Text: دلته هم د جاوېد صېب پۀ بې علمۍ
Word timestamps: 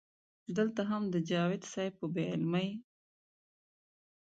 دلته 0.57 0.81
هم 0.89 1.03
د 1.13 1.15
جاوېد 1.29 1.63
صېب 1.71 1.93
پۀ 1.99 2.05
بې 2.13 2.23
علمۍ 2.33 2.69